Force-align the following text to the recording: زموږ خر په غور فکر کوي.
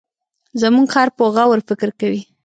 زموږ 0.61 0.87
خر 0.93 1.07
په 1.17 1.23
غور 1.33 1.59
فکر 1.69 1.89
کوي. 1.99 2.21